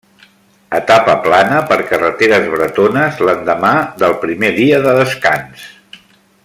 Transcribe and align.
Etapa 0.77 1.13
plana 1.25 1.59
per 1.71 1.77
carreteres 1.91 2.49
bretones 2.55 3.23
l'endemà 3.29 3.75
del 4.05 4.19
primer 4.25 4.53
dia 4.61 4.85
de 4.87 5.01
descans. 5.03 5.71